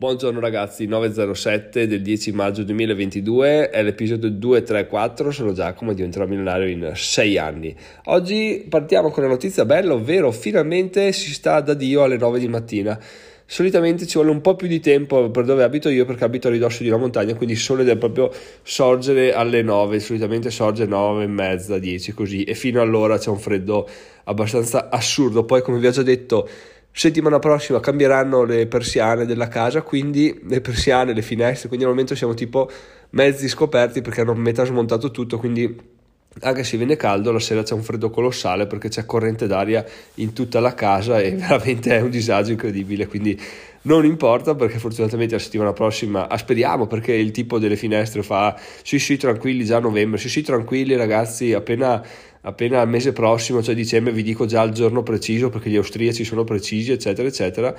Buongiorno 0.00 0.40
ragazzi, 0.40 0.88
9.07 0.88 1.82
del 1.82 2.00
10 2.00 2.32
maggio 2.32 2.62
2022, 2.62 3.68
è 3.68 3.82
l'episodio 3.82 4.30
234, 4.30 5.30
sono 5.30 5.52
Giacomo 5.52 5.90
e 5.90 5.94
diventerò 5.94 6.26
milionario 6.26 6.68
in 6.68 6.92
6 6.94 7.36
anni. 7.36 7.76
Oggi 8.04 8.64
partiamo 8.66 9.10
con 9.10 9.24
una 9.24 9.32
notizia 9.32 9.66
bella, 9.66 9.92
ovvero 9.92 10.30
finalmente 10.30 11.12
si 11.12 11.34
sta 11.34 11.60
da 11.60 11.74
Dio 11.74 12.02
alle 12.02 12.16
9 12.16 12.38
di 12.38 12.48
mattina. 12.48 12.98
Solitamente 13.44 14.06
ci 14.06 14.14
vuole 14.14 14.30
un 14.30 14.40
po' 14.40 14.56
più 14.56 14.68
di 14.68 14.80
tempo 14.80 15.28
per 15.30 15.44
dove 15.44 15.64
abito 15.64 15.90
io 15.90 16.06
perché 16.06 16.24
abito 16.24 16.48
a 16.48 16.50
ridosso 16.50 16.82
di 16.82 16.88
una 16.88 16.96
montagna, 16.96 17.34
quindi 17.34 17.52
il 17.52 17.60
sole 17.60 17.84
deve 17.84 17.98
proprio 17.98 18.32
sorgere 18.62 19.34
alle 19.34 19.60
9, 19.60 20.00
solitamente 20.00 20.50
sorge 20.50 20.86
9 20.86 21.24
e 21.24 21.26
mezza, 21.26 21.78
10 21.78 22.12
così 22.12 22.44
e 22.44 22.54
fino 22.54 22.80
allora 22.80 23.18
c'è 23.18 23.28
un 23.28 23.38
freddo 23.38 23.86
abbastanza 24.24 24.88
assurdo. 24.88 25.44
Poi 25.44 25.60
come 25.60 25.78
vi 25.78 25.88
ho 25.88 25.90
già 25.90 26.02
detto 26.02 26.48
Settimana 26.92 27.38
prossima 27.38 27.80
cambieranno 27.80 28.44
le 28.44 28.66
persiane 28.66 29.24
della 29.24 29.48
casa, 29.48 29.82
quindi 29.82 30.40
le 30.44 30.60
persiane, 30.60 31.14
le 31.14 31.22
finestre, 31.22 31.68
quindi 31.68 31.84
al 31.84 31.92
momento 31.92 32.14
siamo 32.14 32.34
tipo 32.34 32.68
mezzi 33.10 33.48
scoperti 33.48 34.02
perché 34.02 34.22
hanno 34.22 34.34
metà 34.34 34.64
smontato 34.64 35.10
tutto, 35.10 35.38
quindi 35.38 35.98
anche 36.42 36.64
se 36.64 36.76
viene 36.76 36.96
caldo 36.96 37.32
la 37.32 37.40
sera 37.40 37.62
c'è 37.62 37.74
un 37.74 37.82
freddo 37.82 38.08
colossale 38.10 38.66
perché 38.66 38.88
c'è 38.88 39.04
corrente 39.04 39.46
d'aria 39.46 39.84
in 40.14 40.32
tutta 40.32 40.60
la 40.60 40.74
casa 40.74 41.20
e 41.20 41.32
veramente 41.36 41.96
è 41.96 42.00
un 42.00 42.10
disagio 42.10 42.52
incredibile, 42.52 43.06
quindi 43.06 43.38
non 43.82 44.04
importa 44.04 44.54
perché 44.54 44.78
fortunatamente 44.78 45.34
la 45.34 45.40
settimana 45.40 45.72
prossima 45.72 46.28
ah, 46.28 46.36
speriamo 46.36 46.86
perché 46.86 47.14
il 47.14 47.30
tipo 47.30 47.58
delle 47.58 47.76
finestre 47.76 48.22
fa 48.22 48.58
sì 48.82 48.98
sì 48.98 49.16
tranquilli 49.16 49.64
già 49.64 49.76
a 49.76 49.80
novembre, 49.80 50.18
sì 50.18 50.28
sì 50.28 50.42
tranquilli 50.42 50.94
ragazzi 50.96 51.52
appena 51.52 52.04
appena 52.42 52.80
al 52.80 52.88
mese 52.88 53.12
prossimo, 53.12 53.62
cioè 53.62 53.74
dicembre, 53.74 54.12
vi 54.12 54.22
dico 54.22 54.46
già 54.46 54.62
il 54.62 54.72
giorno 54.72 55.02
preciso 55.02 55.50
perché 55.50 55.68
gli 55.68 55.76
austriaci 55.76 56.24
sono 56.24 56.44
precisi, 56.44 56.92
eccetera, 56.92 57.28
eccetera. 57.28 57.74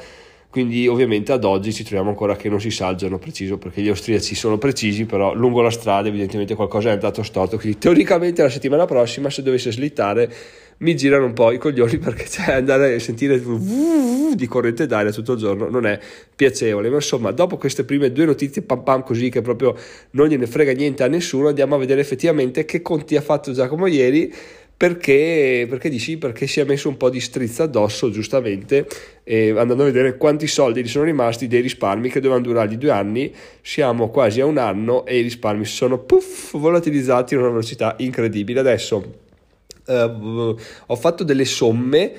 Quindi 0.51 0.85
ovviamente 0.85 1.31
ad 1.31 1.45
oggi 1.45 1.71
ci 1.71 1.83
troviamo 1.83 2.09
ancora 2.09 2.35
che 2.35 2.49
non 2.49 2.59
si 2.59 2.71
sa 2.71 2.89
il 2.89 2.97
giorno 2.97 3.17
preciso 3.17 3.57
perché 3.57 3.81
gli 3.81 3.87
austriaci 3.87 4.35
sono 4.35 4.57
precisi, 4.57 5.05
però 5.05 5.33
lungo 5.33 5.61
la 5.61 5.71
strada 5.71 6.09
evidentemente 6.09 6.55
qualcosa 6.55 6.89
è 6.89 6.91
andato 6.91 7.23
storto. 7.23 7.57
Quindi 7.57 7.77
teoricamente 7.77 8.41
la 8.41 8.49
settimana 8.49 8.83
prossima 8.83 9.29
se 9.29 9.43
dovesse 9.43 9.71
slittare 9.71 10.29
mi 10.79 10.93
girano 10.95 11.25
un 11.25 11.33
po' 11.33 11.51
i 11.51 11.57
coglioni 11.57 11.97
perché 11.99 12.27
cioè, 12.27 12.51
andare 12.55 12.95
a 12.95 12.99
sentire 12.99 13.41
di 13.41 14.47
corrente 14.47 14.87
d'aria 14.87 15.11
tutto 15.11 15.33
il 15.33 15.39
giorno 15.39 15.69
non 15.69 15.85
è 15.85 15.97
piacevole. 16.35 16.89
Ma 16.89 16.95
insomma, 16.95 17.31
dopo 17.31 17.55
queste 17.55 17.85
prime 17.85 18.11
due 18.11 18.25
notizie 18.25 18.61
pam 18.61 18.83
pam 18.83 19.03
così 19.03 19.29
che 19.29 19.41
proprio 19.41 19.73
non 20.11 20.27
gliene 20.27 20.47
frega 20.47 20.73
niente 20.73 21.03
a 21.03 21.07
nessuno, 21.07 21.47
andiamo 21.47 21.75
a 21.75 21.77
vedere 21.77 22.01
effettivamente 22.01 22.65
che 22.65 22.81
conti 22.81 23.15
ha 23.15 23.21
fatto 23.21 23.53
Giacomo 23.53 23.87
ieri 23.87 24.33
perché, 24.81 25.67
perché 25.69 25.89
dici? 25.89 26.17
Perché 26.17 26.47
si 26.47 26.59
è 26.59 26.63
messo 26.63 26.89
un 26.89 26.97
po' 26.97 27.11
di 27.11 27.19
strizza 27.19 27.65
addosso 27.65 28.09
giustamente 28.09 28.87
eh, 29.23 29.49
andando 29.49 29.83
a 29.83 29.85
vedere 29.85 30.17
quanti 30.17 30.47
soldi 30.47 30.81
gli 30.81 30.87
sono 30.87 31.05
rimasti 31.05 31.45
dei 31.45 31.61
risparmi 31.61 32.09
che 32.09 32.19
dovevano 32.19 32.47
durargli 32.47 32.77
due 32.77 32.89
anni 32.89 33.31
siamo 33.61 34.09
quasi 34.09 34.41
a 34.41 34.47
un 34.47 34.57
anno 34.57 35.05
e 35.05 35.19
i 35.19 35.21
risparmi 35.21 35.65
sono 35.65 35.99
puff 35.99 36.57
volatilizzati 36.57 37.35
a 37.35 37.37
una 37.37 37.49
velocità 37.49 37.93
incredibile. 37.99 38.59
Adesso 38.59 39.13
eh, 39.85 40.15
ho 40.87 40.95
fatto 40.95 41.23
delle 41.23 41.45
somme 41.45 42.11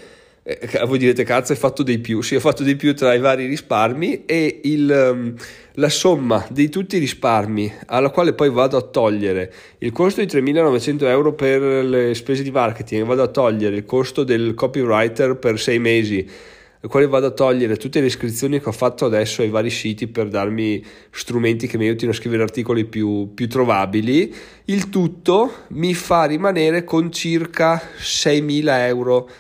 eh, 0.45 0.85
voi 0.87 0.99
direte 0.99 1.23
cazzo 1.23 1.53
hai 1.53 1.59
fatto 1.59 1.83
dei 1.83 1.99
più. 1.99 2.21
Sì 2.21 2.35
ho 2.35 2.41
fatto 2.41 2.63
dei 2.65 2.77
più 2.77 2.95
tra 2.95 3.15
i 3.15 3.21
vari 3.21 3.47
risparmi 3.47 4.25
e 4.25 4.61
il, 4.65 5.11
um, 5.13 5.35
la 5.75 5.89
somma 5.89 6.45
di 6.51 6.69
tutti 6.69 6.97
i 6.97 6.99
risparmi 6.99 7.73
alla 7.87 8.11
quale 8.11 8.33
poi 8.33 8.51
vado 8.51 8.77
a 8.77 8.83
togliere 8.83 9.53
il 9.79 9.93
costo 9.93 10.21
di 10.21 10.27
3.900 10.27 11.05
euro 11.05 11.33
per 11.35 11.61
le 11.63 12.15
spese 12.15 12.43
di 12.43 12.51
marketing 12.51 13.07
vado 13.07 13.23
a 13.23 13.29
togliere 13.29 13.77
il 13.77 13.85
costo 13.85 14.25
del 14.25 14.55
copywriter 14.55 15.37
per 15.37 15.61
sei 15.61 15.79
mesi 15.79 16.29
al 16.85 16.91
quale 16.91 17.07
vado 17.07 17.27
a 17.27 17.31
togliere 17.31 17.77
tutte 17.77 18.01
le 18.01 18.07
iscrizioni 18.07 18.61
che 18.61 18.69
ho 18.69 18.73
fatto 18.73 19.05
adesso 19.05 19.43
ai 19.43 19.51
vari 19.51 19.71
siti 19.71 20.09
per 20.09 20.29
darmi 20.29 20.85
strumenti 21.11 21.69
che 21.69 21.79
mi 21.79 21.85
aiutino 21.85 22.11
a 22.11 22.15
scrivere 22.15 22.43
articoli 22.43 22.85
più, 22.87 23.33
più 23.35 23.49
trovabili. 23.49 24.35
Il 24.65 24.89
tutto 24.89 25.53
mi 25.69 25.95
fa 25.95 26.25
rimanere 26.25 26.83
con 26.83 27.13
circa 27.13 27.81
6.000 28.01 28.65
euro 28.89 29.31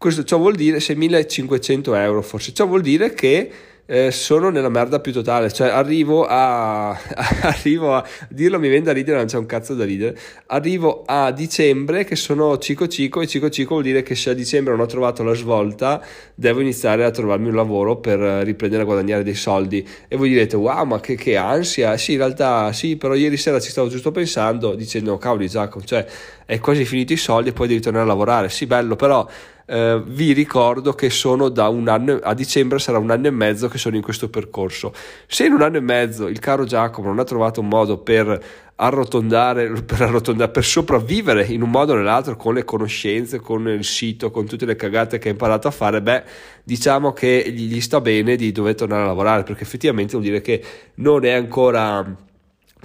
questo 0.00 0.24
ciò 0.24 0.38
vuol 0.38 0.54
dire 0.54 0.78
6.500 0.78 1.94
euro 1.94 2.22
forse, 2.22 2.54
ciò 2.54 2.66
vuol 2.66 2.80
dire 2.80 3.12
che 3.12 3.50
eh, 3.84 4.10
sono 4.10 4.48
nella 4.48 4.70
merda 4.70 4.98
più 4.98 5.12
totale, 5.12 5.52
cioè 5.52 5.68
arrivo 5.68 6.24
a, 6.24 6.88
arrivo 7.42 7.94
a 7.94 8.06
dirlo 8.30 8.58
mi 8.58 8.70
viene 8.70 8.84
da 8.84 8.92
ridere, 8.92 9.18
non 9.18 9.26
c'è 9.26 9.36
un 9.36 9.44
cazzo 9.44 9.74
da 9.74 9.84
ridere, 9.84 10.16
arrivo 10.46 11.02
a 11.04 11.30
dicembre 11.32 12.04
che 12.04 12.16
sono 12.16 12.56
cico 12.56 12.88
cico 12.88 13.20
e 13.20 13.26
cico 13.26 13.50
cico 13.50 13.74
vuol 13.74 13.82
dire 13.82 14.02
che 14.02 14.14
se 14.14 14.30
a 14.30 14.32
dicembre 14.32 14.72
non 14.72 14.84
ho 14.84 14.86
trovato 14.86 15.22
la 15.22 15.34
svolta 15.34 16.02
devo 16.34 16.60
iniziare 16.60 17.04
a 17.04 17.10
trovarmi 17.10 17.48
un 17.48 17.54
lavoro 17.54 17.96
per 17.98 18.20
riprendere 18.20 18.80
a 18.80 18.86
guadagnare 18.86 19.22
dei 19.22 19.34
soldi. 19.34 19.86
E 20.08 20.16
voi 20.16 20.30
direte 20.30 20.56
wow 20.56 20.86
ma 20.86 21.00
che, 21.00 21.14
che 21.14 21.36
ansia, 21.36 21.98
sì 21.98 22.12
in 22.12 22.18
realtà 22.18 22.72
sì 22.72 22.96
però 22.96 23.14
ieri 23.14 23.36
sera 23.36 23.60
ci 23.60 23.68
stavo 23.68 23.88
giusto 23.88 24.12
pensando 24.12 24.74
dicendo 24.74 25.18
cavoli 25.18 25.46
Giacomo, 25.46 25.84
cioè 25.84 26.06
è 26.46 26.58
quasi 26.58 26.86
finito 26.86 27.12
i 27.12 27.18
soldi 27.18 27.50
e 27.50 27.52
poi 27.52 27.68
devi 27.68 27.80
tornare 27.80 28.04
a 28.04 28.08
lavorare, 28.08 28.48
sì 28.48 28.66
bello 28.66 28.96
però 28.96 29.28
eh, 29.70 30.02
vi 30.04 30.32
ricordo 30.32 30.94
che 30.94 31.10
sono 31.10 31.48
da 31.48 31.68
un 31.68 31.86
anno, 31.86 32.18
a 32.20 32.34
dicembre 32.34 32.80
sarà 32.80 32.98
un 32.98 33.10
anno 33.10 33.28
e 33.28 33.30
mezzo 33.30 33.68
che 33.68 33.78
sono 33.78 33.94
in 33.94 34.02
questo 34.02 34.28
percorso. 34.28 34.92
Se 35.28 35.46
in 35.46 35.52
un 35.52 35.62
anno 35.62 35.76
e 35.76 35.80
mezzo 35.80 36.26
il 36.26 36.40
caro 36.40 36.64
Giacomo 36.64 37.06
non 37.06 37.20
ha 37.20 37.24
trovato 37.24 37.60
un 37.60 37.68
modo 37.68 37.98
per 37.98 38.42
arrotondare, 38.74 39.70
per, 39.82 40.02
arrotondare, 40.02 40.50
per 40.50 40.64
sopravvivere 40.64 41.44
in 41.44 41.62
un 41.62 41.70
modo 41.70 41.92
o 41.92 41.96
nell'altro 41.96 42.34
con 42.34 42.54
le 42.54 42.64
conoscenze, 42.64 43.38
con 43.38 43.68
il 43.68 43.84
sito, 43.84 44.32
con 44.32 44.44
tutte 44.46 44.66
le 44.66 44.74
cagate 44.74 45.18
che 45.18 45.28
ha 45.28 45.32
imparato 45.32 45.68
a 45.68 45.70
fare, 45.70 46.02
beh, 46.02 46.24
diciamo 46.64 47.12
che 47.12 47.44
gli 47.54 47.80
sta 47.80 48.00
bene 48.00 48.34
di 48.34 48.50
dover 48.50 48.74
tornare 48.74 49.02
a 49.04 49.06
lavorare 49.06 49.44
perché 49.44 49.62
effettivamente 49.62 50.12
vuol 50.12 50.24
dire 50.24 50.40
che 50.40 50.60
non 50.94 51.24
è 51.24 51.30
ancora 51.30 52.28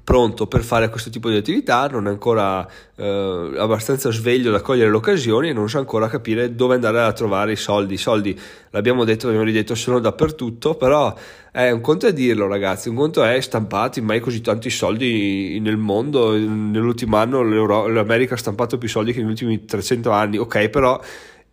pronto 0.05 0.45
per 0.45 0.63
fare 0.63 0.87
questo 0.89 1.09
tipo 1.09 1.29
di 1.31 1.35
attività, 1.35 1.87
non 1.87 2.05
è 2.05 2.11
ancora 2.11 2.65
eh, 2.95 3.53
abbastanza 3.57 4.11
sveglio 4.11 4.51
da 4.51 4.61
cogliere 4.61 4.91
le 4.91 4.95
occasioni 4.95 5.49
e 5.49 5.53
non 5.53 5.67
sa 5.67 5.79
ancora 5.79 6.07
capire 6.07 6.53
dove 6.53 6.75
andare 6.75 7.01
a 7.01 7.11
trovare 7.11 7.53
i 7.53 7.55
soldi. 7.55 7.95
I 7.95 7.97
soldi, 7.97 8.39
l'abbiamo 8.69 9.03
detto, 9.03 9.25
l'abbiamo 9.25 9.47
ridetto, 9.47 9.73
sono 9.73 9.99
dappertutto, 9.99 10.75
però 10.75 11.11
è 11.51 11.71
un 11.71 11.81
conto 11.81 12.05
è 12.05 12.13
dirlo 12.13 12.47
ragazzi, 12.47 12.87
un 12.87 12.95
conto 12.95 13.23
è 13.23 13.41
stampati 13.41 13.99
mai 14.01 14.19
così 14.19 14.41
tanti 14.41 14.69
soldi 14.69 15.59
nel 15.59 15.77
mondo, 15.77 16.37
nell'ultimo 16.37 17.17
anno 17.17 17.41
l'America 17.87 18.35
ha 18.35 18.37
stampato 18.37 18.77
più 18.77 18.87
soldi 18.87 19.11
che 19.11 19.21
negli 19.21 19.31
ultimi 19.31 19.65
300 19.65 20.11
anni, 20.11 20.37
ok, 20.37 20.69
però 20.69 21.01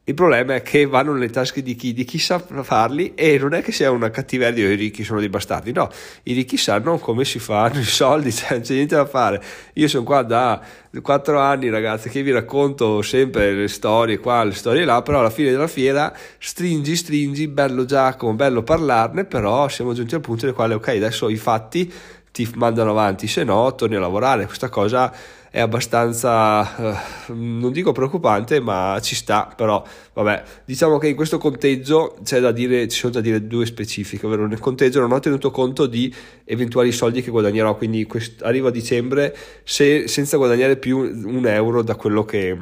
il 0.04 0.14
problema 0.14 0.56
è 0.56 0.62
che 0.62 0.84
vanno 0.84 1.12
nelle 1.12 1.30
tasche 1.30 1.62
di 1.62 1.76
chi, 1.76 1.92
di 1.92 2.02
chi 2.02 2.18
sa 2.18 2.40
farli 2.40 3.14
e 3.14 3.38
non 3.38 3.54
è 3.54 3.62
che 3.62 3.70
sia 3.70 3.92
una 3.92 4.10
cattiveria 4.10 4.68
i 4.68 4.74
ricchi 4.74 5.04
sono 5.04 5.20
dei 5.20 5.28
bastardi, 5.28 5.70
no, 5.72 5.88
i 6.24 6.32
ricchi 6.32 6.56
sanno 6.56 6.98
come 6.98 7.24
si 7.24 7.38
fanno 7.38 7.78
i 7.78 7.84
soldi, 7.84 8.32
cioè, 8.34 8.50
non 8.54 8.62
c'è 8.62 8.74
niente 8.74 8.96
da 8.96 9.06
fare. 9.06 9.40
Io 9.74 9.86
sono 9.86 10.02
qua 10.02 10.22
da 10.22 10.60
4 11.00 11.38
anni 11.38 11.70
ragazzi 11.70 12.08
che 12.08 12.24
vi 12.24 12.32
racconto 12.32 13.00
sempre 13.02 13.52
le 13.52 13.68
storie 13.68 14.18
qua, 14.18 14.42
le 14.42 14.54
storie 14.54 14.84
là, 14.84 15.02
però 15.02 15.20
alla 15.20 15.30
fine 15.30 15.52
della 15.52 15.68
fiera 15.68 16.12
stringi, 16.36 16.96
stringi, 16.96 17.46
bello 17.46 17.84
Giacomo, 17.84 18.34
bello 18.34 18.64
parlarne, 18.64 19.24
però 19.24 19.68
siamo 19.68 19.94
giunti 19.94 20.16
al 20.16 20.20
punto 20.20 20.46
nel 20.46 20.54
quale 20.56 20.74
ok 20.74 20.88
adesso 20.88 21.28
i 21.28 21.36
fatti 21.36 21.92
ti 22.32 22.50
mandano 22.56 22.90
avanti, 22.90 23.28
se 23.28 23.44
no 23.44 23.74
torni 23.74 23.94
a 23.94 24.00
lavorare, 24.00 24.46
questa 24.46 24.70
cosa 24.70 25.12
è 25.50 25.60
abbastanza, 25.60 26.94
eh, 26.94 26.96
non 27.34 27.72
dico 27.72 27.92
preoccupante, 27.92 28.58
ma 28.58 28.98
ci 29.02 29.14
sta, 29.14 29.52
però 29.54 29.84
vabbè, 30.14 30.42
diciamo 30.64 30.96
che 30.96 31.08
in 31.08 31.14
questo 31.14 31.36
conteggio 31.36 32.16
c'è 32.24 32.40
da 32.40 32.52
dire, 32.52 32.88
ci 32.88 32.98
sono 32.98 33.12
da 33.12 33.20
dire 33.20 33.46
due 33.46 33.66
specifiche, 33.66 34.24
ovvero 34.24 34.46
nel 34.46 34.60
conteggio 34.60 35.00
non 35.00 35.12
ho 35.12 35.20
tenuto 35.20 35.50
conto 35.50 35.84
di 35.86 36.12
eventuali 36.44 36.90
soldi 36.90 37.20
che 37.20 37.30
guadagnerò, 37.30 37.76
quindi 37.76 38.06
quest- 38.06 38.42
arrivo 38.42 38.68
a 38.68 38.70
dicembre 38.70 39.36
se, 39.62 40.08
senza 40.08 40.38
guadagnare 40.38 40.78
più 40.78 41.00
un 41.00 41.46
euro 41.46 41.82
da 41.82 41.96
quello 41.96 42.24
che 42.24 42.56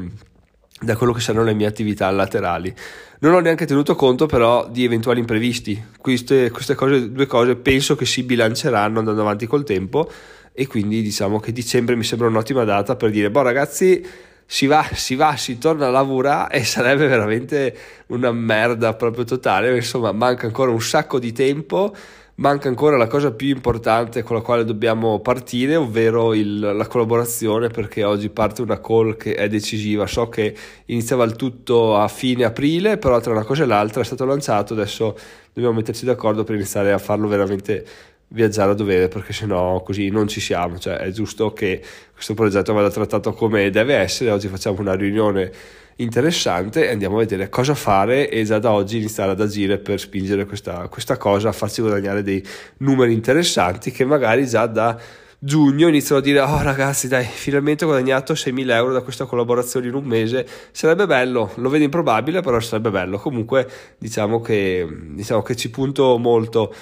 da 0.80 0.96
quello 0.96 1.12
che 1.12 1.20
saranno 1.20 1.44
le 1.44 1.54
mie 1.54 1.66
attività 1.66 2.10
laterali. 2.10 2.74
Non 3.20 3.34
ho 3.34 3.40
neanche 3.40 3.66
tenuto 3.66 3.94
conto 3.94 4.26
però 4.26 4.68
di 4.68 4.84
eventuali 4.84 5.20
imprevisti. 5.20 5.82
Queste, 5.98 6.50
queste 6.50 6.74
cose, 6.74 7.12
due 7.12 7.26
cose 7.26 7.56
penso 7.56 7.94
che 7.94 8.06
si 8.06 8.22
bilanceranno 8.22 8.98
andando 8.98 9.20
avanti 9.20 9.46
col 9.46 9.64
tempo 9.64 10.10
e 10.52 10.66
quindi 10.66 11.02
diciamo 11.02 11.38
che 11.38 11.52
dicembre 11.52 11.96
mi 11.96 12.04
sembra 12.04 12.28
un'ottima 12.28 12.64
data 12.64 12.96
per 12.96 13.10
dire, 13.10 13.30
boh 13.30 13.42
ragazzi, 13.42 14.04
si 14.46 14.66
va, 14.66 14.84
si 14.94 15.14
va, 15.14 15.36
si 15.36 15.58
torna 15.58 15.86
a 15.86 15.90
lavorare 15.90 16.54
e 16.54 16.64
sarebbe 16.64 17.06
veramente 17.06 17.76
una 18.08 18.32
merda 18.32 18.94
proprio 18.94 19.24
totale, 19.24 19.76
insomma 19.76 20.10
manca 20.12 20.46
ancora 20.46 20.72
un 20.72 20.80
sacco 20.80 21.18
di 21.20 21.32
tempo, 21.32 21.94
manca 22.40 22.68
ancora 22.68 22.96
la 22.96 23.06
cosa 23.06 23.32
più 23.32 23.48
importante 23.48 24.22
con 24.22 24.36
la 24.36 24.42
quale 24.42 24.64
dobbiamo 24.64 25.20
partire, 25.20 25.76
ovvero 25.76 26.34
il, 26.34 26.58
la 26.58 26.86
collaborazione, 26.86 27.68
perché 27.68 28.02
oggi 28.02 28.30
parte 28.30 28.62
una 28.62 28.80
call 28.80 29.16
che 29.16 29.34
è 29.34 29.48
decisiva, 29.48 30.06
so 30.06 30.28
che 30.28 30.54
iniziava 30.86 31.24
il 31.24 31.36
tutto 31.36 31.96
a 31.96 32.08
fine 32.08 32.44
aprile, 32.44 32.96
però 32.98 33.20
tra 33.20 33.32
una 33.32 33.44
cosa 33.44 33.64
e 33.64 33.66
l'altra 33.66 34.00
è 34.00 34.04
stato 34.04 34.24
lanciato, 34.24 34.72
adesso 34.72 35.16
dobbiamo 35.52 35.76
metterci 35.76 36.04
d'accordo 36.04 36.42
per 36.44 36.54
iniziare 36.54 36.92
a 36.92 36.98
farlo 36.98 37.28
veramente 37.28 37.84
viaggiare 38.32 38.72
a 38.72 38.74
dovere 38.74 39.08
perché 39.08 39.32
sennò 39.32 39.82
così 39.82 40.08
non 40.08 40.28
ci 40.28 40.40
siamo, 40.40 40.78
cioè 40.78 40.96
è 40.96 41.10
giusto 41.10 41.52
che 41.52 41.82
questo 42.12 42.34
progetto 42.34 42.72
vada 42.72 42.90
trattato 42.90 43.32
come 43.32 43.70
deve 43.70 43.94
essere, 43.96 44.30
oggi 44.30 44.48
facciamo 44.48 44.80
una 44.80 44.94
riunione 44.94 45.50
interessante 45.96 46.86
e 46.86 46.92
andiamo 46.92 47.16
a 47.16 47.20
vedere 47.20 47.48
cosa 47.48 47.74
fare 47.74 48.30
e 48.30 48.44
già 48.44 48.58
da 48.58 48.72
oggi 48.72 48.98
iniziare 48.98 49.32
ad 49.32 49.40
agire 49.40 49.78
per 49.78 50.00
spingere 50.00 50.46
questa, 50.46 50.88
questa 50.88 51.16
cosa, 51.16 51.52
farci 51.52 51.80
guadagnare 51.80 52.22
dei 52.22 52.42
numeri 52.78 53.12
interessanti 53.12 53.90
che 53.90 54.04
magari 54.04 54.46
già 54.46 54.66
da 54.66 54.98
giugno 55.42 55.88
iniziano 55.88 56.20
a 56.20 56.22
dire 56.22 56.40
oh 56.40 56.62
ragazzi 56.62 57.08
dai 57.08 57.24
finalmente 57.24 57.84
ho 57.84 57.88
guadagnato 57.88 58.34
6.000 58.34 58.70
euro 58.72 58.92
da 58.92 59.00
questa 59.00 59.24
collaborazione 59.24 59.88
in 59.88 59.94
un 59.94 60.04
mese. 60.04 60.46
Sarebbe 60.70 61.06
bello 61.06 61.52
lo 61.56 61.68
vedo 61.68 61.84
improbabile 61.84 62.40
però 62.42 62.60
sarebbe 62.60 62.90
bello. 62.90 63.18
Comunque 63.18 63.68
diciamo 63.98 64.40
che, 64.40 64.86
diciamo 65.08 65.42
che 65.42 65.56
ci 65.56 65.70
punto 65.70 66.16
molto 66.18 66.72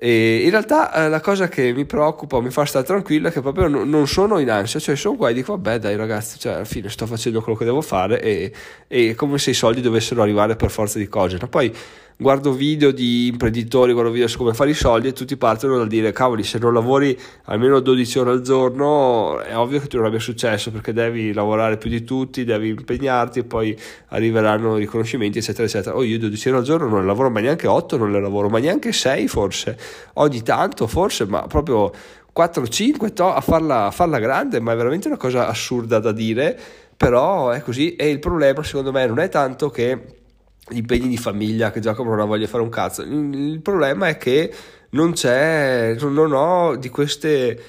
e 0.00 0.42
in 0.44 0.50
realtà 0.50 0.92
eh, 0.92 1.08
la 1.08 1.20
cosa 1.20 1.48
che 1.48 1.72
mi 1.72 1.84
preoccupa, 1.84 2.40
mi 2.40 2.50
fa 2.50 2.64
stare 2.64 2.84
tranquillo 2.84 3.28
è 3.28 3.32
che 3.32 3.40
proprio 3.40 3.66
non, 3.66 4.06
sono 4.06 4.38
in 4.38 4.48
ansia, 4.48 4.78
cioè 4.78 4.94
sono 4.94 5.16
qua 5.16 5.30
e 5.30 5.34
dico 5.34 5.52
vabbè 5.52 5.80
dai 5.80 5.96
ragazzi, 5.96 6.38
cioè 6.38 6.52
alla 6.54 6.64
fine 6.64 6.88
sto 6.88 7.06
facendo 7.06 7.40
quello 7.40 7.58
che 7.58 7.64
devo 7.64 7.80
fare 7.80 8.20
e, 8.22 8.52
e 8.86 9.14
come 9.16 9.38
se 9.38 9.50
i 9.50 9.54
soldi 9.54 9.80
dovessero 9.80 10.22
arrivare 10.22 10.54
per 10.54 10.70
forza 10.70 10.98
di 10.98 11.08
cose. 11.08 11.38
Poi 11.38 11.74
guardo 12.20 12.52
video 12.52 12.90
di 12.90 13.28
imprenditori, 13.28 13.92
guardo 13.92 14.10
video 14.10 14.26
su 14.26 14.38
come 14.38 14.52
fare 14.52 14.70
i 14.70 14.74
soldi 14.74 15.06
e 15.06 15.12
tutti 15.12 15.36
partono 15.36 15.76
dal 15.76 15.86
dire 15.86 16.10
cavoli 16.10 16.42
se 16.42 16.58
non 16.58 16.72
lavori 16.74 17.16
almeno 17.44 17.78
12 17.78 18.18
ore 18.18 18.30
al 18.32 18.40
giorno 18.40 19.40
è 19.40 19.56
ovvio 19.56 19.78
che 19.78 19.86
tu 19.86 19.98
non 19.98 20.06
abbia 20.06 20.18
successo 20.18 20.72
perché 20.72 20.92
devi 20.92 21.32
lavorare 21.32 21.76
più 21.76 21.88
di 21.88 22.02
tutti, 22.02 22.42
devi 22.42 22.70
impegnarti 22.70 23.38
e 23.38 23.44
poi 23.44 23.78
arriveranno 24.08 24.76
i 24.76 24.80
riconoscimenti 24.80 25.38
eccetera 25.38 25.68
eccetera. 25.68 25.96
Oh 25.96 26.02
io 26.02 26.18
12 26.18 26.48
ore 26.48 26.58
al 26.58 26.64
giorno 26.64 26.88
non 26.88 27.06
lavoro 27.06 27.30
ma 27.30 27.38
neanche 27.38 27.68
8 27.68 27.96
non 27.96 28.10
ne 28.10 28.20
lavoro 28.20 28.48
ma 28.48 28.58
neanche 28.58 28.90
6 28.92 29.28
forse, 29.28 29.78
ogni 30.14 30.42
tanto 30.42 30.88
forse 30.88 31.24
ma 31.24 31.46
proprio 31.46 31.92
4-5 32.36 33.12
to, 33.12 33.32
a, 33.32 33.40
farla, 33.40 33.86
a 33.86 33.90
farla 33.92 34.18
grande 34.18 34.58
ma 34.58 34.72
è 34.72 34.76
veramente 34.76 35.06
una 35.06 35.16
cosa 35.16 35.46
assurda 35.46 36.00
da 36.00 36.10
dire 36.10 36.58
però 36.96 37.50
è 37.50 37.62
così 37.62 37.94
e 37.94 38.10
il 38.10 38.18
problema 38.18 38.60
secondo 38.64 38.90
me 38.90 39.06
non 39.06 39.20
è 39.20 39.28
tanto 39.28 39.70
che 39.70 40.17
gli 40.70 40.78
impegni 40.78 41.08
di 41.08 41.16
famiglia 41.16 41.70
che 41.70 41.80
Giacomo 41.80 42.10
non 42.10 42.20
ha 42.20 42.24
voglia 42.24 42.44
di 42.44 42.50
fare 42.50 42.62
un 42.62 42.68
cazzo. 42.68 43.02
Il 43.02 43.60
problema 43.62 44.08
è 44.08 44.16
che 44.16 44.52
non 44.90 45.12
c'è, 45.12 45.96
non 46.00 46.32
ho 46.32 46.76
di 46.76 46.88
queste, 46.88 47.62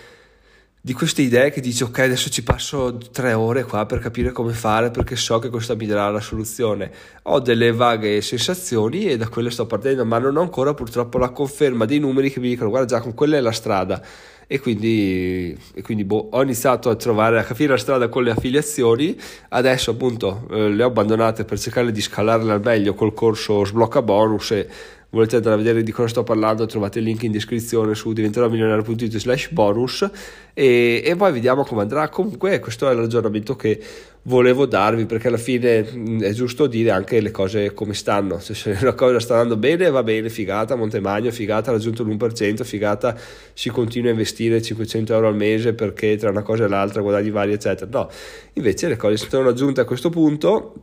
di 0.81 0.93
queste 0.93 1.21
idee 1.21 1.51
che 1.51 1.61
dici 1.61 1.83
ok 1.83 1.99
adesso 1.99 2.29
ci 2.29 2.43
passo 2.43 2.97
tre 3.11 3.33
ore 3.33 3.63
qua 3.63 3.85
per 3.85 3.99
capire 3.99 4.31
come 4.31 4.53
fare 4.53 4.91
perché 4.91 5.15
so 5.15 5.39
che 5.39 5.49
questa 5.49 5.75
mi 5.75 5.85
darà 5.85 6.09
la 6.09 6.21
soluzione. 6.21 6.91
Ho 7.23 7.39
delle 7.39 7.71
vaghe 7.71 8.21
sensazioni 8.21 9.05
e 9.05 9.17
da 9.17 9.27
quelle 9.27 9.49
sto 9.49 9.65
partendo 9.65 10.05
ma 10.05 10.17
non 10.17 10.37
ho 10.37 10.41
ancora 10.41 10.73
purtroppo 10.73 11.17
la 11.17 11.29
conferma 11.29 11.85
dei 11.85 11.99
numeri 11.99 12.31
che 12.31 12.39
mi 12.39 12.49
dicono 12.49 12.69
guarda 12.69 12.95
Giacomo 12.95 13.13
quella 13.13 13.37
è 13.37 13.41
la 13.41 13.51
strada 13.51 14.01
e 14.51 14.59
quindi, 14.59 15.55
e 15.75 15.83
quindi 15.83 16.03
boh, 16.03 16.29
ho 16.31 16.41
iniziato 16.41 16.89
a 16.89 16.95
trovare 16.95 17.37
a 17.37 17.43
capire 17.43 17.73
la 17.73 17.77
strada 17.77 18.09
con 18.09 18.23
le 18.23 18.31
affiliazioni. 18.31 19.15
Adesso 19.49 19.91
appunto 19.91 20.47
eh, 20.49 20.69
le 20.69 20.81
ho 20.81 20.87
abbandonate 20.87 21.45
per 21.45 21.59
cercare 21.59 21.91
di 21.91 22.01
scalarle 22.01 22.51
al 22.51 22.59
meglio 22.59 22.95
col 22.95 23.13
corso 23.13 23.63
sblocca 23.63 24.01
bonus 24.01 24.49
e 24.49 24.67
volete 25.11 25.35
andare 25.35 25.53
a 25.53 25.57
vedere 25.57 25.83
di 25.83 25.91
cosa 25.91 26.07
sto 26.07 26.23
parlando 26.23 26.65
trovate 26.65 26.97
il 26.97 27.05
link 27.05 27.21
in 27.23 27.31
descrizione 27.31 27.93
su 27.93 28.11
diventeròmilionario.it 28.11 29.17
slash 29.17 29.51
bonus. 29.51 30.09
E, 30.55 31.03
e, 31.05 31.15
poi 31.15 31.31
vediamo 31.31 31.63
come 31.63 31.83
andrà. 31.83 32.09
Comunque 32.09 32.59
questo 32.59 32.89
è 32.89 32.91
il 32.93 32.97
ragionamento 32.97 33.55
che 33.55 33.79
volevo 34.23 34.65
darvi 34.65 35.05
perché 35.05 35.27
alla 35.27 35.37
fine 35.37 36.19
è 36.19 36.31
giusto 36.31 36.67
dire 36.67 36.91
anche 36.91 37.19
le 37.21 37.31
cose 37.31 37.73
come 37.73 37.93
stanno. 37.93 38.39
Se 38.39 38.77
una 38.81 38.93
cosa 38.93 39.19
sta 39.19 39.33
andando 39.33 39.57
bene 39.57 39.89
va 39.89 40.03
bene 40.03 40.29
figata 40.29 40.75
Montemagno 40.75 41.31
figata 41.31 41.69
ha 41.69 41.73
raggiunto 41.73 42.03
l'1% 42.03 42.63
figata 42.63 43.17
si 43.53 43.69
continua 43.69 44.09
a 44.09 44.11
investire 44.13 44.61
500 44.61 45.13
euro 45.13 45.27
al 45.27 45.35
mese 45.35 45.73
perché 45.73 46.17
tra 46.17 46.29
una 46.29 46.43
cosa 46.43 46.65
e 46.65 46.67
l'altra 46.67 47.01
guadagni 47.01 47.29
vari 47.29 47.53
eccetera. 47.53 47.89
No 47.91 48.09
invece 48.53 48.87
le 48.87 48.97
cose 48.97 49.17
si 49.17 49.27
sono 49.29 49.49
aggiunte 49.49 49.81
a 49.81 49.85
questo 49.85 50.09
punto 50.09 50.73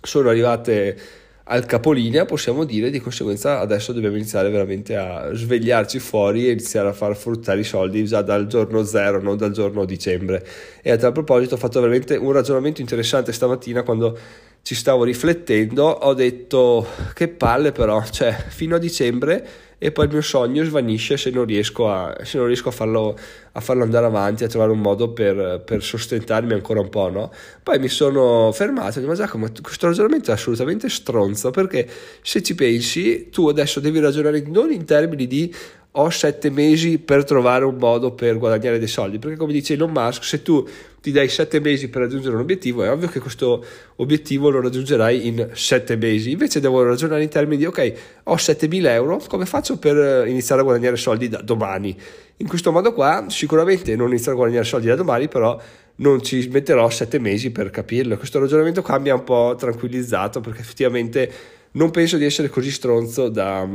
sono 0.00 0.28
arrivate 0.28 1.22
al 1.46 1.66
capolinea 1.66 2.24
possiamo 2.24 2.64
dire 2.64 2.88
di 2.88 3.00
conseguenza 3.00 3.60
adesso 3.60 3.92
dobbiamo 3.92 4.16
iniziare 4.16 4.48
veramente 4.48 4.96
a 4.96 5.30
svegliarci 5.32 5.98
fuori 5.98 6.48
e 6.48 6.52
iniziare 6.52 6.88
a 6.88 6.92
far 6.92 7.14
fruttare 7.16 7.60
i 7.60 7.64
soldi 7.64 8.04
già 8.06 8.22
dal 8.22 8.46
giorno 8.46 8.82
zero 8.82 9.20
non 9.20 9.36
dal 9.36 9.52
giorno 9.52 9.84
dicembre. 9.84 10.46
E 10.82 10.90
a 10.90 10.96
tal 10.96 11.12
proposito 11.12 11.54
ho 11.54 11.58
fatto 11.58 11.80
veramente 11.80 12.16
un 12.16 12.32
ragionamento 12.32 12.80
interessante 12.80 13.32
stamattina 13.32 13.82
quando 13.82 14.18
ci 14.62 14.74
stavo 14.74 15.04
riflettendo 15.04 15.84
ho 15.84 16.14
detto 16.14 16.86
che 17.12 17.28
palle 17.28 17.72
però 17.72 18.02
cioè 18.02 18.32
fino 18.48 18.76
a 18.76 18.78
dicembre 18.78 19.46
e 19.78 19.92
poi 19.92 20.06
il 20.06 20.12
mio 20.12 20.22
sogno 20.22 20.64
svanisce 20.64 21.16
se 21.16 21.30
non 21.30 21.44
riesco 21.44 21.90
a, 21.90 22.16
non 22.34 22.46
riesco 22.46 22.68
a, 22.68 22.72
farlo, 22.72 23.18
a 23.52 23.60
farlo, 23.60 23.82
andare 23.82 24.06
avanti, 24.06 24.44
a 24.44 24.48
trovare 24.48 24.72
un 24.72 24.80
modo 24.80 25.10
per, 25.10 25.62
per, 25.64 25.82
sostentarmi 25.82 26.52
ancora 26.52 26.80
un 26.80 26.88
po', 26.88 27.10
no? 27.10 27.32
Poi 27.62 27.78
mi 27.78 27.88
sono 27.88 28.50
fermato 28.52 28.86
e 28.86 28.90
ho 28.90 28.94
detto, 28.94 29.06
ma 29.06 29.14
Giacomo, 29.14 29.48
questo 29.62 29.86
ragionamento 29.86 30.30
è 30.30 30.34
assolutamente 30.34 30.88
stronzo, 30.88 31.50
perché 31.50 31.88
se 32.22 32.42
ci 32.42 32.54
pensi, 32.54 33.28
tu 33.30 33.48
adesso 33.48 33.80
devi 33.80 34.00
ragionare 34.00 34.42
non 34.46 34.72
in 34.72 34.84
termini 34.84 35.26
di 35.26 35.54
ho 35.96 36.10
sette 36.10 36.50
mesi 36.50 36.98
per 36.98 37.24
trovare 37.24 37.64
un 37.64 37.76
modo 37.76 38.12
per 38.12 38.36
guadagnare 38.38 38.78
dei 38.78 38.88
soldi, 38.88 39.18
perché 39.18 39.36
come 39.36 39.52
dice 39.52 39.74
Elon 39.74 39.92
Musk, 39.92 40.24
se 40.24 40.42
tu 40.42 40.66
ti 41.04 41.12
dai 41.12 41.28
sette 41.28 41.60
mesi 41.60 41.90
per 41.90 42.00
raggiungere 42.00 42.34
un 42.34 42.40
obiettivo, 42.40 42.82
è 42.82 42.90
ovvio 42.90 43.08
che 43.08 43.20
questo 43.20 43.62
obiettivo 43.96 44.48
lo 44.48 44.62
raggiungerai 44.62 45.26
in 45.26 45.50
sette 45.52 45.96
mesi, 45.96 46.30
invece 46.30 46.60
devo 46.60 46.82
ragionare 46.82 47.22
in 47.22 47.28
termini 47.28 47.58
di 47.58 47.66
ok, 47.66 47.92
ho 48.22 48.36
7.000 48.36 48.86
euro, 48.86 49.20
come 49.28 49.44
faccio 49.44 49.76
per 49.76 50.26
iniziare 50.26 50.62
a 50.62 50.64
guadagnare 50.64 50.96
soldi 50.96 51.28
da 51.28 51.42
domani? 51.42 51.94
In 52.38 52.48
questo 52.48 52.72
modo 52.72 52.94
qua 52.94 53.26
sicuramente 53.28 53.94
non 53.96 54.08
inizierò 54.08 54.32
a 54.32 54.36
guadagnare 54.36 54.64
soldi 54.64 54.86
da 54.86 54.94
domani, 54.94 55.28
però 55.28 55.60
non 55.96 56.22
ci 56.22 56.48
metterò 56.50 56.88
sette 56.88 57.18
mesi 57.18 57.50
per 57.50 57.68
capirlo. 57.68 58.16
Questo 58.16 58.38
ragionamento 58.38 58.80
qua 58.80 58.98
mi 58.98 59.10
ha 59.10 59.14
un 59.14 59.24
po' 59.24 59.56
tranquillizzato 59.58 60.40
perché 60.40 60.62
effettivamente 60.62 61.30
non 61.72 61.90
penso 61.90 62.16
di 62.16 62.24
essere 62.24 62.48
così 62.48 62.70
stronzo 62.70 63.28
da 63.28 63.68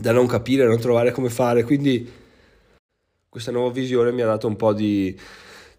da 0.00 0.12
non 0.12 0.26
capire, 0.26 0.66
non 0.66 0.78
trovare 0.78 1.12
come 1.12 1.28
fare. 1.28 1.64
Quindi 1.64 2.10
questa 3.28 3.50
nuova 3.50 3.70
visione 3.70 4.12
mi 4.12 4.22
ha 4.22 4.26
dato 4.26 4.46
un 4.46 4.56
po' 4.56 4.72
di 4.72 5.18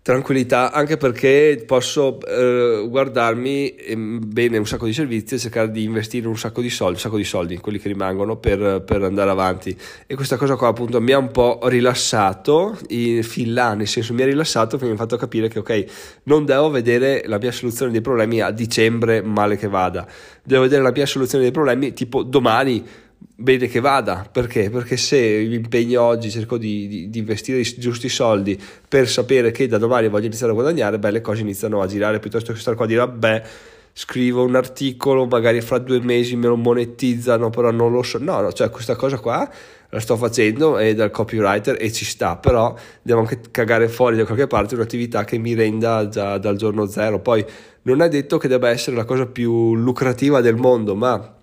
tranquillità 0.01 0.71
anche 0.71 0.97
perché 0.97 1.63
posso 1.65 2.19
eh, 2.25 2.85
guardarmi 2.87 3.75
ehm, 3.75 4.19
bene 4.25 4.57
un 4.57 4.65
sacco 4.65 4.85
di 4.85 4.93
servizi 4.93 5.35
e 5.35 5.39
cercare 5.39 5.69
di 5.71 5.83
investire 5.83 6.27
un 6.27 6.37
sacco 6.37 6.61
di 6.61 6.69
soldi, 6.69 6.93
un 6.93 6.99
sacco 6.99 7.17
di 7.17 7.23
soldi, 7.23 7.57
quelli 7.57 7.79
che 7.79 7.89
rimangono 7.89 8.37
per, 8.37 8.81
per 8.85 9.03
andare 9.03 9.29
avanti. 9.29 9.77
E 10.07 10.15
questa 10.15 10.37
cosa 10.37 10.55
qua 10.55 10.69
appunto 10.69 11.01
mi 11.01 11.11
ha 11.11 11.17
un 11.17 11.31
po' 11.31 11.59
rilassato 11.63 12.77
in 12.89 13.53
là, 13.53 13.73
nel 13.73 13.87
senso 13.87 14.13
mi 14.13 14.21
ha 14.21 14.25
rilassato 14.25 14.77
perché 14.77 14.87
mi 14.87 14.93
ha 14.93 14.97
fatto 14.97 15.17
capire 15.17 15.49
che 15.49 15.59
ok 15.59 15.85
non 16.23 16.45
devo 16.45 16.69
vedere 16.69 17.23
la 17.25 17.37
mia 17.37 17.51
soluzione 17.51 17.91
dei 17.91 18.01
problemi 18.01 18.41
a 18.41 18.51
dicembre 18.51 19.21
male 19.21 19.57
che 19.57 19.67
vada, 19.67 20.07
devo 20.43 20.63
vedere 20.63 20.81
la 20.81 20.91
mia 20.91 21.05
soluzione 21.05 21.43
dei 21.43 21.53
problemi 21.53 21.93
tipo 21.93 22.23
domani 22.23 22.83
bene 23.19 23.67
che 23.67 23.79
vada 23.79 24.27
perché? 24.31 24.69
Perché 24.69 24.97
se 24.97 25.45
mi 25.47 25.55
impegno 25.55 26.01
oggi, 26.01 26.29
cerco 26.29 26.57
di, 26.57 26.87
di, 26.87 27.09
di, 27.09 27.19
investire 27.19 27.59
i 27.59 27.75
giusti 27.77 28.09
soldi 28.09 28.59
per 28.87 29.07
sapere 29.07 29.51
che 29.51 29.67
da 29.67 29.77
domani 29.77 30.09
voglio 30.09 30.25
iniziare 30.25 30.51
a 30.51 30.55
guadagnare, 30.55 30.99
beh, 30.99 31.11
le 31.11 31.21
cose 31.21 31.41
iniziano 31.41 31.81
a 31.81 31.87
girare 31.87 32.19
piuttosto 32.19 32.53
che 32.53 32.59
stare 32.59 32.75
qua 32.75 32.85
a 32.85 32.87
dire 32.87 32.99
vabbè. 32.99 33.43
Scrivo 33.91 34.43
un 34.43 34.55
articolo, 34.55 35.25
magari 35.25 35.59
fra 35.59 35.77
due 35.77 35.99
mesi 35.99 36.37
me 36.37 36.47
lo 36.47 36.55
monetizzano, 36.55 37.49
però 37.49 37.71
non 37.71 37.91
lo 37.91 38.01
so. 38.01 38.17
No, 38.19 38.39
no, 38.39 38.53
cioè 38.53 38.69
questa 38.69 38.95
cosa 38.95 39.17
qua 39.19 39.49
la 39.89 39.99
sto 39.99 40.15
facendo 40.15 40.77
è 40.77 40.93
dal 40.93 41.09
copywriter 41.09 41.75
e 41.79 41.91
ci 41.91 42.05
sta, 42.05 42.37
però 42.37 42.75
devo 43.01 43.21
anche 43.21 43.41
cagare 43.51 43.89
fuori 43.89 44.15
da 44.15 44.23
qualche 44.23 44.47
parte 44.47 44.75
un'attività 44.75 45.25
che 45.25 45.37
mi 45.37 45.53
renda 45.53 46.07
già 46.07 46.37
dal 46.37 46.55
giorno 46.55 46.85
zero. 46.85 47.19
Poi 47.19 47.43
non 47.83 48.01
è 48.01 48.07
detto 48.07 48.37
che 48.37 48.47
debba 48.47 48.69
essere 48.69 48.95
la 48.95 49.05
cosa 49.05 49.25
più 49.25 49.75
lucrativa 49.75 50.39
del 50.39 50.55
mondo, 50.55 50.95
ma 50.95 51.38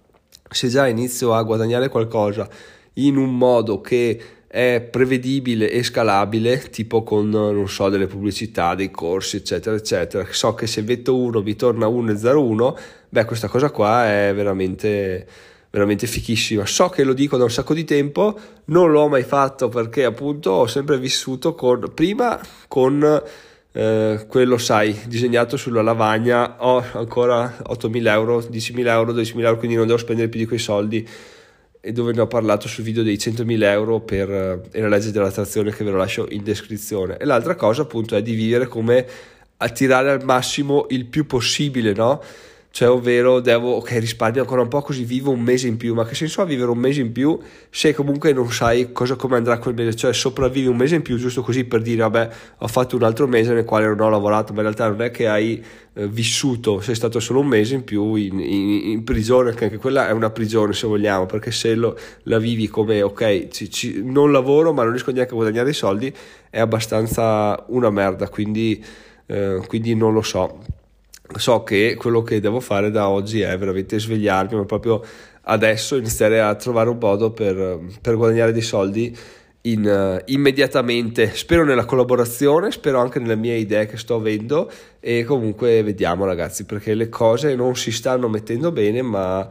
se 0.50 0.68
già 0.68 0.86
inizio 0.86 1.34
a 1.34 1.42
guadagnare 1.42 1.88
qualcosa 1.88 2.48
in 2.94 3.16
un 3.16 3.36
modo 3.36 3.80
che 3.80 4.20
è 4.46 4.80
prevedibile 4.90 5.70
e 5.70 5.82
scalabile, 5.82 6.70
tipo 6.70 7.02
con, 7.02 7.28
non 7.28 7.68
so, 7.68 7.88
delle 7.88 8.06
pubblicità, 8.06 8.74
dei 8.74 8.90
corsi, 8.90 9.36
eccetera, 9.36 9.76
eccetera, 9.76 10.26
so 10.30 10.54
che 10.54 10.66
se 10.66 10.82
metto 10.82 11.16
1 11.16 11.42
mi 11.42 11.56
torna 11.56 11.86
1,01, 11.86 12.74
beh, 13.08 13.24
questa 13.26 13.48
cosa 13.48 13.70
qua 13.70 14.06
è 14.06 14.32
veramente, 14.34 15.26
veramente 15.68 16.06
fichissima. 16.06 16.64
So 16.64 16.88
che 16.88 17.04
lo 17.04 17.12
dico 17.12 17.36
da 17.36 17.44
un 17.44 17.50
sacco 17.50 17.74
di 17.74 17.84
tempo, 17.84 18.38
non 18.66 18.90
l'ho 18.90 19.08
mai 19.08 19.24
fatto 19.24 19.68
perché 19.68 20.04
appunto 20.04 20.52
ho 20.52 20.66
sempre 20.66 20.98
vissuto 20.98 21.54
con, 21.54 21.90
prima 21.92 22.40
con 22.66 23.22
eh, 23.76 24.24
quello 24.26 24.56
sai, 24.56 24.98
disegnato 25.06 25.58
sulla 25.58 25.82
lavagna, 25.82 26.64
ho 26.64 26.82
ancora 26.94 27.58
8.000 27.68 28.06
euro, 28.08 28.38
10.000 28.40 28.86
euro, 28.86 29.12
12.000 29.12 29.40
euro, 29.40 29.58
quindi 29.58 29.76
non 29.76 29.86
devo 29.86 29.98
spendere 29.98 30.28
più 30.28 30.40
di 30.40 30.46
quei 30.46 30.58
soldi 30.58 31.06
e 31.78 31.92
dove 31.92 32.14
ne 32.14 32.22
ho 32.22 32.26
parlato 32.26 32.68
sul 32.68 32.84
video 32.84 33.02
dei 33.02 33.16
100.000 33.16 33.62
euro 33.64 34.00
per 34.00 34.30
eh, 34.30 34.60
e 34.72 34.80
la 34.80 34.88
legge 34.88 35.10
dell'attrazione 35.10 35.72
che 35.72 35.84
ve 35.84 35.90
lo 35.90 35.98
lascio 35.98 36.26
in 36.30 36.42
descrizione. 36.42 37.18
E 37.18 37.26
l'altra 37.26 37.54
cosa 37.54 37.82
appunto 37.82 38.16
è 38.16 38.22
di 38.22 38.32
vivere 38.32 38.66
come 38.66 39.06
attirare 39.58 40.10
al 40.10 40.24
massimo 40.24 40.86
il 40.88 41.04
più 41.04 41.26
possibile, 41.26 41.92
no? 41.92 42.22
Cioè 42.76 42.90
ovvero 42.90 43.40
devo, 43.40 43.76
ok 43.76 43.88
risparmio 43.92 44.42
ancora 44.42 44.60
un 44.60 44.68
po' 44.68 44.82
così 44.82 45.04
vivo 45.04 45.30
un 45.30 45.40
mese 45.40 45.66
in 45.66 45.78
più, 45.78 45.94
ma 45.94 46.04
che 46.04 46.14
senso 46.14 46.42
ha 46.42 46.44
vivere 46.44 46.70
un 46.70 46.76
mese 46.76 47.00
in 47.00 47.10
più 47.10 47.38
se 47.70 47.94
comunque 47.94 48.34
non 48.34 48.52
sai 48.52 48.92
cosa, 48.92 49.16
come 49.16 49.36
andrà 49.36 49.56
quel 49.56 49.72
mese, 49.72 49.96
cioè 49.96 50.12
sopravvivi 50.12 50.66
un 50.66 50.76
mese 50.76 50.96
in 50.96 51.00
più 51.00 51.16
giusto 51.16 51.40
così 51.40 51.64
per 51.64 51.80
dire 51.80 52.02
vabbè 52.02 52.28
ho 52.58 52.68
fatto 52.68 52.96
un 52.96 53.04
altro 53.04 53.26
mese 53.26 53.54
nel 53.54 53.64
quale 53.64 53.86
non 53.86 54.00
ho 54.00 54.10
lavorato, 54.10 54.52
ma 54.52 54.58
in 54.58 54.64
realtà 54.64 54.88
non 54.88 55.00
è 55.00 55.10
che 55.10 55.26
hai 55.26 55.64
eh, 55.94 56.06
vissuto, 56.06 56.82
sei 56.82 56.94
stato 56.94 57.18
solo 57.18 57.40
un 57.40 57.46
mese 57.46 57.76
in 57.76 57.82
più 57.82 58.14
in, 58.14 58.40
in, 58.40 58.90
in, 58.90 59.04
prigione, 59.04 59.54
che 59.54 59.64
anche 59.64 59.78
quella 59.78 60.08
è 60.08 60.12
una 60.12 60.28
prigione 60.28 60.74
se 60.74 60.86
vogliamo, 60.86 61.24
perché 61.24 61.52
se 61.52 61.74
lo, 61.74 61.96
la 62.24 62.38
vivi 62.38 62.68
come 62.68 63.00
ok 63.00 63.48
ci, 63.48 63.70
ci, 63.70 64.02
non 64.04 64.30
lavoro 64.30 64.74
ma 64.74 64.82
non 64.82 64.92
riesco 64.92 65.12
neanche 65.12 65.32
a 65.32 65.36
guadagnare 65.36 65.70
i 65.70 65.72
soldi 65.72 66.14
è 66.50 66.60
abbastanza 66.60 67.64
una 67.68 67.88
merda, 67.88 68.28
quindi, 68.28 68.84
eh, 69.24 69.62
quindi 69.66 69.94
non 69.94 70.12
lo 70.12 70.20
so 70.20 70.75
so 71.36 71.62
che 71.62 71.96
quello 71.98 72.22
che 72.22 72.40
devo 72.40 72.60
fare 72.60 72.90
da 72.90 73.08
oggi 73.08 73.40
è 73.40 73.56
veramente 73.58 73.98
svegliarmi, 73.98 74.56
ma 74.56 74.64
proprio 74.64 75.02
adesso 75.42 75.96
iniziare 75.96 76.40
a 76.40 76.54
trovare 76.54 76.88
un 76.88 76.98
modo 76.98 77.30
per, 77.30 77.80
per 78.00 78.16
guadagnare 78.16 78.52
dei 78.52 78.62
soldi 78.62 79.16
in, 79.62 79.84
uh, 79.84 80.22
immediatamente. 80.32 81.34
Spero 81.34 81.64
nella 81.64 81.84
collaborazione, 81.84 82.70
spero 82.70 83.00
anche 83.00 83.18
nelle 83.18 83.36
mie 83.36 83.56
idee 83.56 83.86
che 83.86 83.96
sto 83.96 84.16
avendo 84.16 84.70
e 85.00 85.24
comunque 85.24 85.82
vediamo 85.82 86.24
ragazzi 86.24 86.64
perché 86.64 86.94
le 86.94 87.08
cose 87.08 87.54
non 87.54 87.76
si 87.76 87.92
stanno 87.92 88.28
mettendo 88.28 88.72
bene, 88.72 89.02
ma 89.02 89.48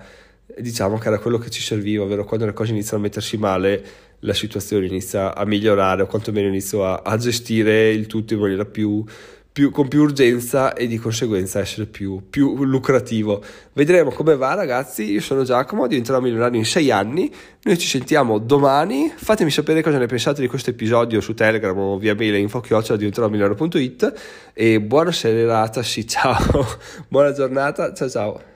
diciamo 0.58 0.98
che 0.98 1.08
era 1.08 1.20
quello 1.20 1.38
che 1.38 1.50
ci 1.50 1.62
serviva, 1.62 2.04
ovvero 2.04 2.24
quando 2.24 2.46
le 2.46 2.54
cose 2.54 2.72
iniziano 2.72 3.00
a 3.00 3.06
mettersi 3.06 3.38
male 3.38 3.84
la 4.20 4.34
situazione 4.34 4.86
inizia 4.88 5.36
a 5.36 5.46
migliorare 5.46 6.04
o 6.04 6.08
quantomeno 6.08 6.48
inizio 6.48 6.86
a, 6.86 7.02
a 7.04 7.18
gestire 7.18 7.92
il 7.92 8.08
tutto 8.08 8.34
in 8.34 8.40
maniera 8.40 8.66
più 8.66 9.04
più, 9.56 9.72
con 9.72 9.88
più 9.88 10.02
urgenza 10.02 10.74
e 10.74 10.86
di 10.86 10.98
conseguenza 10.98 11.60
essere 11.60 11.86
più, 11.86 12.22
più, 12.30 12.66
lucrativo. 12.66 13.42
Vedremo 13.72 14.10
come 14.10 14.36
va 14.36 14.54
ragazzi, 14.54 15.10
io 15.10 15.22
sono 15.22 15.44
Giacomo, 15.44 15.88
diventerò 15.88 16.20
milionario 16.20 16.60
in 16.60 16.66
6 16.66 16.92
anni, 16.92 17.34
noi 17.64 17.78
ci 17.78 17.88
sentiamo 17.88 18.38
domani, 18.38 19.10
fatemi 19.16 19.50
sapere 19.50 19.82
cosa 19.82 19.98
ne 19.98 20.08
pensate 20.08 20.42
di 20.42 20.50
questo 20.50 20.72
episodio 20.72 21.22
su 21.22 21.34
Telegram 21.34 21.78
o 21.78 21.98
via 21.98 22.14
mail 22.16 22.36
info 22.36 22.60
chiocciola 22.60 22.98
diventerò 22.98 23.30
milionario.it 23.30 24.52
e 24.52 24.82
buona 24.82 25.14
serata, 25.14 25.82
sì 25.84 26.06
ciao, 26.06 26.38
buona 27.08 27.32
giornata, 27.32 27.94
ciao 27.94 28.10
ciao. 28.10 28.55